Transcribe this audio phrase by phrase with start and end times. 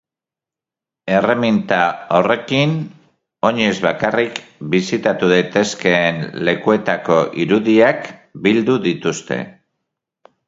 [1.15, 1.81] Erreminta
[2.19, 2.71] horrekin
[3.49, 4.41] oinez bakarrik
[4.75, 8.09] bisitatu daitezkeen lekuetako irudiak
[8.47, 9.39] bildu dituzte.